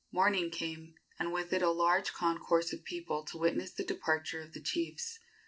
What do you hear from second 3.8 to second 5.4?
departure of the chiefs.